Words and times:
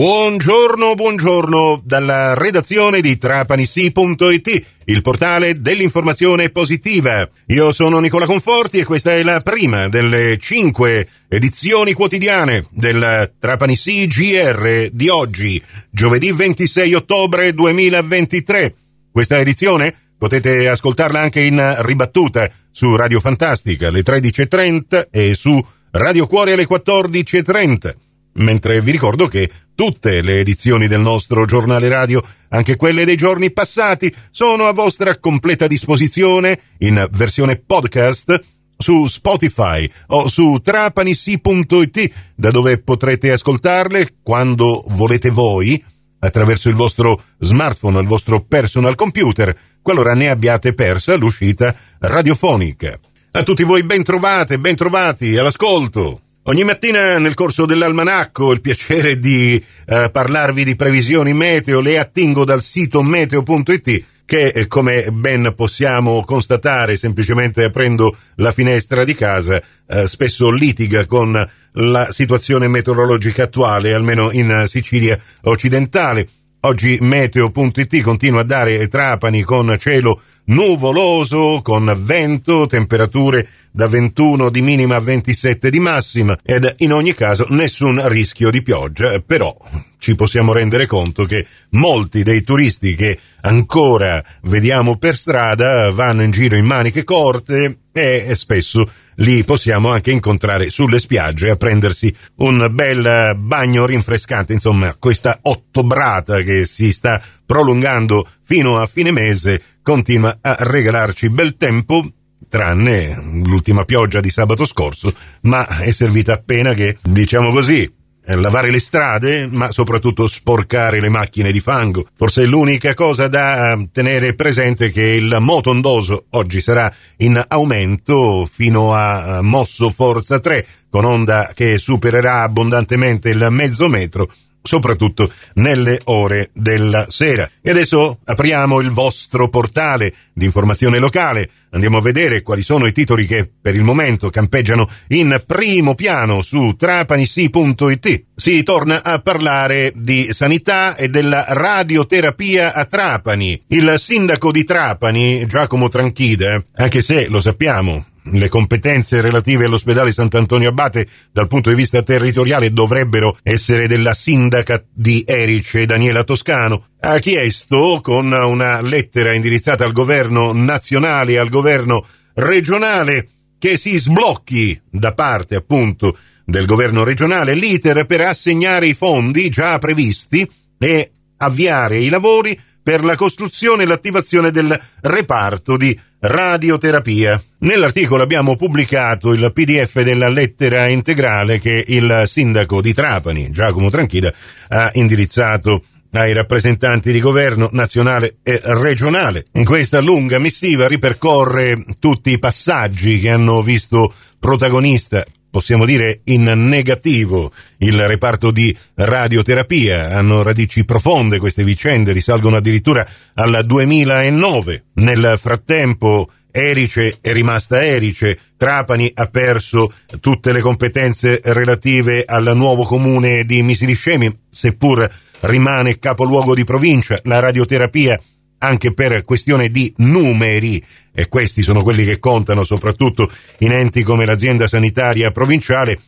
Buongiorno, 0.00 0.94
buongiorno 0.94 1.82
dalla 1.84 2.32
redazione 2.32 3.02
di 3.02 3.18
trapanisi.it, 3.18 4.66
il 4.86 5.02
portale 5.02 5.60
dell'informazione 5.60 6.48
positiva. 6.48 7.28
Io 7.48 7.70
sono 7.70 8.00
Nicola 8.00 8.24
Conforti 8.24 8.78
e 8.78 8.84
questa 8.84 9.12
è 9.12 9.22
la 9.22 9.42
prima 9.42 9.90
delle 9.90 10.38
cinque 10.38 11.06
edizioni 11.28 11.92
quotidiane 11.92 12.66
del 12.70 13.34
Trapanisi 13.38 14.06
GR 14.06 14.88
di 14.90 15.10
oggi, 15.10 15.62
giovedì 15.90 16.32
26 16.32 16.94
ottobre 16.94 17.52
2023. 17.52 18.74
Questa 19.12 19.38
edizione 19.38 19.94
potete 20.16 20.66
ascoltarla 20.66 21.20
anche 21.20 21.42
in 21.42 21.76
ribattuta 21.80 22.50
su 22.70 22.96
Radio 22.96 23.20
Fantastica 23.20 23.88
alle 23.88 24.00
13.30 24.00 25.08
e 25.10 25.34
su 25.34 25.62
Radio 25.90 26.26
Cuore 26.26 26.54
alle 26.54 26.66
14.30 26.66 28.08
mentre 28.34 28.80
vi 28.80 28.90
ricordo 28.90 29.28
che 29.28 29.50
tutte 29.74 30.22
le 30.22 30.40
edizioni 30.40 30.86
del 30.86 31.00
nostro 31.00 31.44
giornale 31.44 31.88
radio, 31.88 32.22
anche 32.50 32.76
quelle 32.76 33.04
dei 33.04 33.16
giorni 33.16 33.52
passati, 33.52 34.14
sono 34.30 34.66
a 34.66 34.72
vostra 34.72 35.18
completa 35.18 35.66
disposizione 35.66 36.60
in 36.78 37.06
versione 37.12 37.56
podcast 37.56 38.40
su 38.76 39.06
Spotify 39.06 39.90
o 40.08 40.28
su 40.28 40.58
trapanissi.it, 40.62 42.12
da 42.34 42.50
dove 42.50 42.78
potrete 42.78 43.30
ascoltarle 43.30 44.16
quando 44.22 44.84
volete 44.88 45.30
voi, 45.30 45.82
attraverso 46.18 46.68
il 46.68 46.74
vostro 46.74 47.20
smartphone 47.38 48.00
il 48.00 48.06
vostro 48.06 48.42
personal 48.42 48.94
computer, 48.94 49.56
qualora 49.82 50.14
ne 50.14 50.28
abbiate 50.28 50.74
persa 50.74 51.16
l'uscita 51.16 51.74
radiofonica. 51.98 52.98
A 53.32 53.42
tutti 53.42 53.62
voi 53.62 53.84
ben 53.84 54.02
trovate, 54.02 54.58
ben 54.58 54.76
trovati 54.76 55.36
all'ascolto. 55.36 56.29
Ogni 56.44 56.64
mattina 56.64 57.18
nel 57.18 57.34
corso 57.34 57.66
dell'almanacco 57.66 58.44
ho 58.44 58.52
il 58.52 58.62
piacere 58.62 59.18
di 59.18 59.62
eh, 59.86 60.08
parlarvi 60.10 60.64
di 60.64 60.74
previsioni 60.74 61.34
meteo, 61.34 61.80
le 61.80 61.98
attingo 61.98 62.44
dal 62.44 62.62
sito 62.62 63.02
meteo.it 63.02 64.04
che 64.24 64.46
eh, 64.46 64.66
come 64.66 65.10
ben 65.12 65.52
possiamo 65.54 66.24
constatare 66.24 66.96
semplicemente 66.96 67.64
aprendo 67.64 68.16
la 68.36 68.52
finestra 68.52 69.04
di 69.04 69.14
casa 69.14 69.60
eh, 69.86 70.06
spesso 70.06 70.50
litiga 70.50 71.04
con 71.04 71.46
la 71.72 72.10
situazione 72.10 72.68
meteorologica 72.68 73.42
attuale, 73.42 73.92
almeno 73.92 74.30
in 74.32 74.64
Sicilia 74.66 75.18
occidentale. 75.42 76.26
Oggi 76.62 76.98
meteo.it 77.00 78.02
continua 78.02 78.40
a 78.40 78.44
dare 78.44 78.86
Trapani 78.88 79.40
con 79.42 79.74
cielo 79.78 80.20
nuvoloso, 80.44 81.60
con 81.62 81.90
vento, 82.04 82.66
temperature 82.66 83.48
da 83.70 83.88
21 83.88 84.50
di 84.50 84.60
minima 84.60 84.96
a 84.96 85.00
27 85.00 85.70
di 85.70 85.80
massima 85.80 86.36
ed 86.44 86.74
in 86.78 86.92
ogni 86.92 87.14
caso 87.14 87.46
nessun 87.48 88.06
rischio 88.08 88.50
di 88.50 88.60
pioggia, 88.60 89.20
però 89.20 89.56
ci 89.96 90.14
possiamo 90.14 90.52
rendere 90.52 90.84
conto 90.84 91.24
che 91.24 91.46
molti 91.70 92.22
dei 92.22 92.42
turisti 92.42 92.94
che 92.94 93.18
ancora 93.40 94.22
vediamo 94.42 94.98
per 94.98 95.16
strada 95.16 95.90
vanno 95.92 96.22
in 96.24 96.30
giro 96.30 96.56
in 96.56 96.66
maniche 96.66 97.04
corte 97.04 97.78
e 97.92 98.34
spesso 98.34 98.88
li 99.16 99.44
possiamo 99.44 99.90
anche 99.90 100.10
incontrare 100.10 100.70
sulle 100.70 100.98
spiagge 100.98 101.50
a 101.50 101.56
prendersi 101.56 102.14
un 102.36 102.68
bel 102.70 103.36
bagno 103.36 103.86
rinfrescante, 103.86 104.52
insomma 104.52 104.94
questa 104.98 105.38
ottobrata 105.42 106.40
che 106.42 106.64
si 106.64 106.92
sta 106.92 107.22
prolungando 107.44 108.26
fino 108.42 108.78
a 108.78 108.86
fine 108.86 109.10
mese 109.10 109.62
continua 109.82 110.38
a 110.40 110.56
regalarci 110.58 111.28
bel 111.30 111.56
tempo 111.56 112.04
tranne 112.48 113.16
l'ultima 113.44 113.84
pioggia 113.84 114.20
di 114.20 114.30
sabato 114.30 114.64
scorso, 114.64 115.14
ma 115.42 115.66
è 115.78 115.90
servita 115.92 116.34
appena 116.34 116.74
che, 116.74 116.98
diciamo 117.02 117.52
così, 117.52 117.82
eh, 117.82 117.92
lavare 118.36 118.70
le 118.70 118.78
strade, 118.78 119.46
ma 119.50 119.70
soprattutto 119.70 120.26
sporcare 120.26 121.00
le 121.00 121.08
macchine 121.08 121.52
di 121.52 121.60
fango. 121.60 122.06
Forse 122.14 122.42
è 122.42 122.46
l'unica 122.46 122.94
cosa 122.94 123.28
da 123.28 123.72
eh, 123.72 123.88
tenere 123.92 124.34
presente 124.34 124.90
che 124.90 125.02
il 125.02 125.36
moto 125.40 125.70
ondoso 125.70 126.26
oggi 126.30 126.60
sarà 126.60 126.92
in 127.18 127.42
aumento 127.48 128.46
fino 128.50 128.94
a 128.94 129.38
eh, 129.38 129.40
mosso 129.42 129.90
forza 129.90 130.40
3, 130.40 130.66
con 130.90 131.04
onda 131.04 131.52
che 131.54 131.78
supererà 131.78 132.42
abbondantemente 132.42 133.28
il 133.30 133.48
mezzo 133.50 133.88
metro 133.88 134.30
soprattutto 134.62 135.30
nelle 135.54 136.00
ore 136.04 136.50
della 136.52 137.06
sera. 137.08 137.48
E 137.60 137.70
adesso 137.70 138.18
apriamo 138.24 138.80
il 138.80 138.90
vostro 138.90 139.48
portale 139.48 140.14
di 140.32 140.44
informazione 140.44 140.98
locale. 140.98 141.50
Andiamo 141.72 141.98
a 141.98 142.02
vedere 142.02 142.42
quali 142.42 142.62
sono 142.62 142.86
i 142.86 142.92
titoli 142.92 143.26
che 143.26 143.48
per 143.60 143.76
il 143.76 143.84
momento 143.84 144.28
campeggiano 144.28 144.88
in 145.08 145.40
primo 145.46 145.94
piano 145.94 146.42
su 146.42 146.74
trapanisi.it. 146.76 148.24
Si 148.34 148.62
torna 148.64 149.04
a 149.04 149.20
parlare 149.20 149.92
di 149.94 150.32
sanità 150.32 150.96
e 150.96 151.08
della 151.08 151.44
radioterapia 151.48 152.74
a 152.74 152.84
Trapani. 152.86 153.62
Il 153.68 153.94
sindaco 153.98 154.50
di 154.50 154.64
Trapani, 154.64 155.46
Giacomo 155.46 155.88
Tranchida, 155.88 156.60
anche 156.74 157.00
se 157.00 157.28
lo 157.28 157.40
sappiamo, 157.40 158.06
le 158.24 158.48
competenze 158.48 159.20
relative 159.20 159.64
all'ospedale 159.64 160.12
Sant'Antonio 160.12 160.68
Abate 160.68 161.06
dal 161.32 161.48
punto 161.48 161.70
di 161.70 161.76
vista 161.76 162.02
territoriale 162.02 162.72
dovrebbero 162.72 163.36
essere 163.42 163.88
della 163.88 164.12
sindaca 164.12 164.82
di 164.92 165.24
Erice 165.26 165.86
Daniela 165.86 166.24
Toscano, 166.24 166.88
ha 167.00 167.18
chiesto 167.18 168.00
con 168.02 168.30
una 168.30 168.80
lettera 168.82 169.32
indirizzata 169.32 169.84
al 169.84 169.92
governo 169.92 170.52
nazionale 170.52 171.32
e 171.32 171.38
al 171.38 171.48
governo 171.48 172.04
regionale 172.34 173.28
che 173.58 173.76
si 173.76 173.98
sblocchi 173.98 174.80
da 174.90 175.12
parte 175.12 175.54
appunto 175.54 176.16
del 176.44 176.66
governo 176.66 177.04
regionale 177.04 177.54
l'iter 177.54 178.06
per 178.06 178.22
assegnare 178.22 178.86
i 178.86 178.94
fondi 178.94 179.48
già 179.50 179.78
previsti 179.78 180.48
e 180.78 181.12
avviare 181.36 182.00
i 182.00 182.08
lavori 182.08 182.58
per 182.82 183.04
la 183.04 183.16
costruzione 183.16 183.82
e 183.82 183.86
l'attivazione 183.86 184.50
del 184.50 184.78
reparto 185.02 185.76
di 185.76 185.98
radioterapia. 186.20 187.42
Nell'articolo 187.58 188.22
abbiamo 188.22 188.56
pubblicato 188.56 189.32
il 189.32 189.50
PDF 189.52 190.02
della 190.02 190.28
lettera 190.28 190.86
integrale 190.86 191.58
che 191.58 191.84
il 191.86 192.22
sindaco 192.26 192.80
di 192.80 192.92
Trapani, 192.92 193.50
Giacomo 193.50 193.90
Tranchida, 193.90 194.32
ha 194.68 194.90
indirizzato 194.94 195.84
ai 196.12 196.32
rappresentanti 196.32 197.12
di 197.12 197.20
governo 197.20 197.68
nazionale 197.72 198.38
e 198.42 198.60
regionale. 198.62 199.46
In 199.52 199.64
questa 199.64 200.00
lunga 200.00 200.38
missiva 200.38 200.88
ripercorre 200.88 201.84
tutti 201.98 202.32
i 202.32 202.38
passaggi 202.38 203.20
che 203.20 203.30
hanno 203.30 203.62
visto 203.62 204.12
protagonista 204.38 205.24
possiamo 205.50 205.84
dire 205.84 206.20
in 206.24 206.44
negativo 206.44 207.52
il 207.78 208.06
reparto 208.06 208.50
di 208.50 208.76
radioterapia. 208.94 210.16
Hanno 210.16 210.42
radici 210.42 210.84
profonde 210.84 211.38
queste 211.38 211.64
vicende, 211.64 212.12
risalgono 212.12 212.56
addirittura 212.56 213.06
al 213.34 213.62
2009. 213.64 214.84
Nel 214.94 215.34
frattempo 215.36 216.30
Erice 216.52 217.18
è 217.20 217.32
rimasta 217.32 217.84
Erice, 217.84 218.38
Trapani 218.56 219.10
ha 219.14 219.26
perso 219.26 219.92
tutte 220.20 220.52
le 220.52 220.60
competenze 220.60 221.40
relative 221.44 222.24
al 222.26 222.52
nuovo 222.54 222.82
comune 222.82 223.44
di 223.44 223.62
Misiliscemi, 223.62 224.30
seppur 224.48 225.08
rimane 225.40 225.98
capoluogo 225.98 226.54
di 226.54 226.64
provincia, 226.64 227.20
la 227.24 227.38
radioterapia 227.38 228.20
anche 228.60 228.92
per 228.92 229.24
questione 229.24 229.70
di 229.70 229.92
numeri, 229.98 230.82
e 231.12 231.28
questi 231.28 231.62
sono 231.62 231.82
quelli 231.82 232.04
che 232.04 232.18
contano 232.18 232.64
soprattutto 232.64 233.30
in 233.58 233.72
enti 233.72 234.02
come 234.02 234.24
l'azienda 234.24 234.66
sanitaria 234.66 235.30
provinciale, 235.30 235.98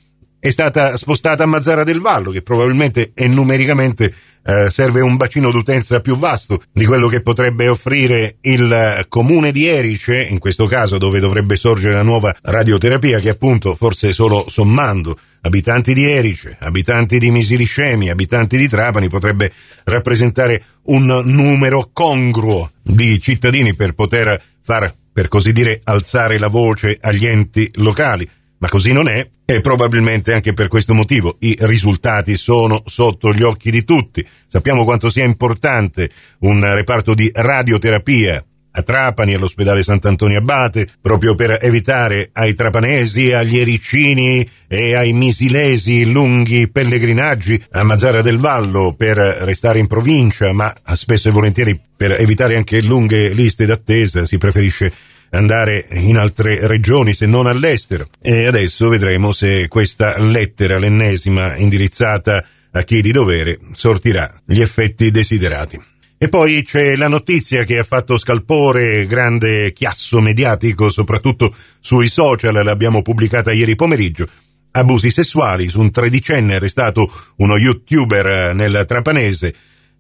è 0.45 0.51
stata 0.51 0.97
spostata 0.97 1.45
a 1.45 1.47
Mazzara 1.47 1.85
del 1.85 2.01
Vallo, 2.01 2.33
che 2.33 2.43
probabilmente 2.43 3.13
e 3.15 3.29
numericamente 3.29 4.13
eh, 4.45 4.71
serve 4.71 5.01
un 5.01 5.15
bacino 5.15 5.53
d'utenza 5.53 6.01
più 6.01 6.17
vasto 6.17 6.61
di 6.73 6.85
quello 6.85 7.07
che 7.07 7.21
potrebbe 7.21 7.69
offrire 7.69 8.39
il 8.41 9.07
comune 9.09 9.53
di 9.53 9.69
Erice, 9.69 10.21
in 10.21 10.41
questo 10.41 10.67
caso 10.67 10.99
dove 10.99 11.21
dovrebbe 11.21 11.55
sorgere 11.55 11.95
la 11.95 12.03
nuova 12.03 12.35
radioterapia, 12.43 13.21
che 13.21 13.29
appunto 13.29 13.77
forse 13.77 14.13
solo 14.13 14.47
sommando 14.49 15.17
abitanti 15.43 15.95
di 15.95 16.11
Erice, 16.11 16.57
abitanti 16.59 17.21
di 17.21 17.31
Misiliscemi, 17.31 18.11
abitanti 18.11 18.57
di 18.57 18.67
Trapani 18.67 19.07
potrebbe 19.07 19.53
rappresentare 19.85 20.61
un 20.87 21.23
numero 21.25 21.91
congruo 21.93 22.69
di 22.83 23.21
cittadini 23.21 23.77
per 23.77 23.93
poter 23.93 24.43
far, 24.61 24.93
per 25.13 25.29
così 25.29 25.53
dire, 25.53 25.81
alzare 25.85 26.39
la 26.39 26.49
voce 26.49 26.99
agli 27.01 27.29
enti 27.29 27.71
locali. 27.75 28.29
Ma 28.59 28.69
così 28.69 28.93
non 28.93 29.09
è 29.09 29.29
e 29.55 29.61
probabilmente 29.61 30.33
anche 30.33 30.53
per 30.53 30.69
questo 30.69 30.95
motivo 30.95 31.37
i 31.41 31.57
risultati 31.61 32.37
sono 32.37 32.83
sotto 32.87 33.33
gli 33.33 33.43
occhi 33.43 33.71
di 33.71 33.85
tutti. 33.85 34.27
Sappiamo 34.47 34.85
quanto 34.85 35.11
sia 35.11 35.25
importante 35.25 36.11
un 36.41 36.75
reparto 36.75 37.15
di 37.15 37.31
radioterapia 37.33 38.45
a 38.75 38.83
Trapani, 38.83 39.35
all'ospedale 39.35 39.83
Sant'Antonio 39.83 40.39
Abate, 40.39 40.89
proprio 41.01 41.35
per 41.35 41.59
evitare 41.61 42.31
ai 42.33 42.55
trapanesi, 42.55 43.33
agli 43.33 43.59
ericini 43.59 44.49
e 44.67 44.95
ai 44.95 45.13
misilesi 45.13 46.11
lunghi 46.11 46.71
pellegrinaggi 46.71 47.63
a 47.73 47.83
Mazzara 47.83 48.23
del 48.23 48.39
Vallo 48.39 48.95
per 48.97 49.17
restare 49.17 49.79
in 49.79 49.87
provincia, 49.87 50.53
ma 50.53 50.73
spesso 50.95 51.29
e 51.29 51.33
volentieri 51.33 51.79
per 51.95 52.13
evitare 52.13 52.57
anche 52.57 52.81
lunghe 52.81 53.35
liste 53.35 53.67
d'attesa 53.67 54.25
si 54.25 54.39
preferisce 54.39 54.93
andare 55.33 55.87
in 55.93 56.17
altre 56.17 56.67
regioni 56.67 57.13
se 57.13 57.27
non 57.27 57.47
all'estero. 57.47 58.07
E 58.21 58.47
adesso 58.47 58.89
vedremo 58.89 59.33
se 59.33 59.69
questa 59.69 60.19
lettera, 60.19 60.79
l'ennesima 60.79 61.57
indirizzata 61.57 62.45
a 62.71 62.83
chi 62.83 63.03
di 63.03 63.13
dovere 63.13 63.59
sortirà 63.75 64.41
gli 64.45 64.61
effetti 64.61 65.11
desiderati. 65.11 65.81
E 66.23 66.29
poi 66.29 66.63
c'è 66.63 66.95
la 66.95 67.09
notizia 67.09 67.65
che 67.65 67.79
ha 67.79 67.83
fatto 67.83 68.17
scalpore, 68.17 69.07
grande 69.07 69.73
chiasso 69.73 70.21
mediatico, 70.21 70.89
soprattutto 70.89 71.53
sui 71.81 72.07
social, 72.07 72.65
l'abbiamo 72.65 73.03
pubblicata 73.03 73.51
ieri 73.51 73.75
pomeriggio. 73.75 74.29
Abusi 74.71 75.11
sessuali 75.11 75.69
su 75.69 75.81
un 75.81 75.91
tredicenne 75.91 76.55
arrestato 76.55 77.11
uno 77.39 77.59
youtuber 77.59 78.55
nel 78.55 78.85
Trapanese. 78.87 79.53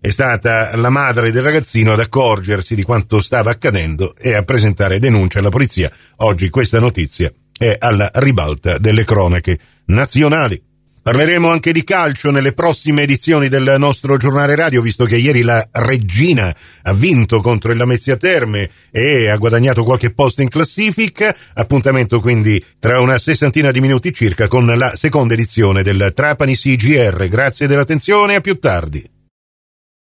È 0.02 0.10
stata 0.10 0.74
la 0.74 0.90
madre 0.90 1.30
del 1.30 1.44
ragazzino 1.44 1.92
ad 1.92 2.00
accorgersi 2.00 2.74
di 2.74 2.82
quanto 2.82 3.20
stava 3.20 3.52
accadendo 3.52 4.16
e 4.16 4.34
a 4.34 4.42
presentare 4.42 4.98
denuncia 4.98 5.38
alla 5.38 5.48
polizia. 5.48 5.92
Oggi 6.16 6.50
questa 6.50 6.80
notizia 6.80 7.32
è 7.56 7.76
alla 7.78 8.10
ribalta 8.14 8.78
delle 8.78 9.04
cronache 9.04 9.56
nazionali. 9.86 10.60
Parleremo 11.00 11.48
anche 11.48 11.70
di 11.70 11.84
calcio 11.84 12.32
nelle 12.32 12.52
prossime 12.52 13.02
edizioni 13.02 13.48
del 13.48 13.76
nostro 13.78 14.16
giornale 14.16 14.56
radio, 14.56 14.82
visto 14.82 15.04
che 15.04 15.18
ieri 15.18 15.42
la 15.42 15.68
Regina 15.70 16.52
ha 16.82 16.92
vinto 16.92 17.40
contro 17.40 17.70
il 17.70 17.78
Lamezia 17.78 18.16
Terme 18.16 18.70
e 18.90 19.28
ha 19.28 19.36
guadagnato 19.36 19.84
qualche 19.84 20.12
posto 20.12 20.42
in 20.42 20.48
classifica. 20.48 21.32
Appuntamento 21.54 22.18
quindi 22.18 22.60
tra 22.80 22.98
una 22.98 23.18
sessantina 23.18 23.70
di 23.70 23.80
minuti 23.80 24.12
circa 24.12 24.48
con 24.48 24.66
la 24.66 24.96
seconda 24.96 25.34
edizione 25.34 25.84
del 25.84 26.10
Trapani 26.12 26.56
CGR. 26.56 27.28
Grazie 27.28 27.68
dell'attenzione, 27.68 28.34
a 28.34 28.40
più 28.40 28.58
tardi. 28.58 29.11